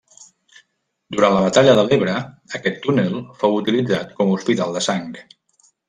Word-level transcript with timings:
Durant 1.15 1.35
la 1.35 1.43
Batalla 1.43 1.75
de 1.81 1.85
l'Ebre, 1.89 2.17
aquest 2.61 2.83
túnel 2.87 3.15
fou 3.45 3.61
utilitzat 3.61 4.19
com 4.21 4.33
a 4.35 4.39
Hospital 4.41 4.79
de 4.81 4.87
Sang. 4.89 5.11